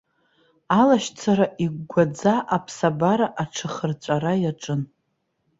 [0.79, 4.81] Алашьцара игәгәаӡа аԥсабара аҽахырҵәара иаҿын.